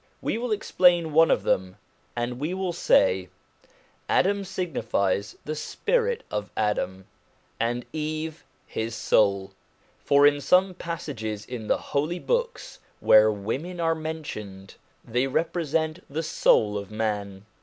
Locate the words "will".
0.39-0.51, 2.55-2.73